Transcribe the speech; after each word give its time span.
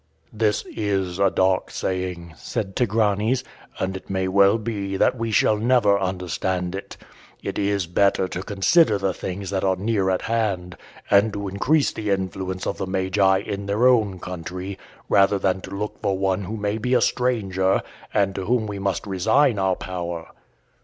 '""This 0.33 0.65
is 0.65 1.19
a 1.19 1.29
dark 1.29 1.69
saying," 1.69 2.33
said 2.35 2.75
Tigranes, 2.75 3.43
"and 3.77 3.95
it 3.95 4.09
may 4.09 4.25
be 4.57 4.97
that 4.97 5.15
we 5.15 5.29
shall 5.29 5.57
never 5.57 5.99
understand 5.99 6.73
it. 6.73 6.97
It 7.43 7.59
is 7.59 7.85
better 7.85 8.27
to 8.29 8.41
consider 8.41 8.97
the 8.97 9.13
things 9.13 9.51
that 9.51 9.63
are 9.63 9.75
near 9.75 10.09
at 10.09 10.23
hand, 10.23 10.75
and 11.11 11.31
to 11.33 11.47
increase 11.47 11.91
the 11.93 12.09
influence 12.09 12.65
of 12.65 12.79
the 12.79 12.87
Magi 12.87 13.41
in 13.41 13.67
their 13.67 13.87
own 13.87 14.17
country, 14.17 14.79
rather 15.07 15.37
than 15.37 15.61
to 15.61 15.69
look 15.69 16.01
for 16.01 16.17
one 16.17 16.45
who 16.45 16.57
may 16.57 16.79
be 16.79 16.95
a 16.95 17.01
stranger, 17.01 17.83
and 18.11 18.33
to 18.33 18.45
whom 18.45 18.65
we 18.65 18.79
must 18.79 19.05
resign 19.05 19.59
our 19.59 19.75
power." 19.75 20.29